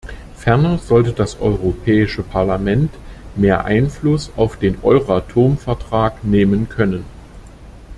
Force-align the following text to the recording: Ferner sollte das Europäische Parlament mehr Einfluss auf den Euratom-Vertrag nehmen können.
Ferner 0.33 0.79
sollte 0.79 1.13
das 1.13 1.39
Europäische 1.39 2.23
Parlament 2.23 2.91
mehr 3.35 3.65
Einfluss 3.65 4.31
auf 4.35 4.57
den 4.57 4.79
Euratom-Vertrag 4.81 6.23
nehmen 6.23 6.67
können. 6.69 7.05